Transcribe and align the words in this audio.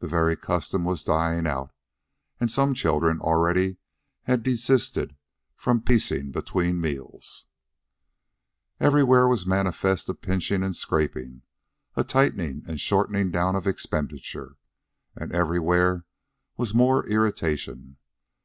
The 0.00 0.08
very 0.08 0.34
custom 0.36 0.82
was 0.84 1.04
dying 1.04 1.46
out, 1.46 1.70
and 2.40 2.50
some 2.50 2.74
children 2.74 3.20
already 3.20 3.76
had 4.24 4.42
desisted 4.42 5.14
from 5.54 5.82
piecing 5.82 6.32
between 6.32 6.80
meals. 6.80 7.46
Everywhere 8.80 9.28
was 9.28 9.46
manifest 9.46 10.08
a 10.08 10.14
pinching 10.14 10.64
and 10.64 10.74
scraping, 10.74 11.42
a 11.94 12.02
tightning 12.02 12.64
and 12.66 12.80
shortening 12.80 13.30
down 13.30 13.54
of 13.54 13.68
expenditure. 13.68 14.56
And 15.14 15.32
everywhere 15.32 16.06
was 16.56 16.74
more 16.74 17.06
irritation. 17.06 17.98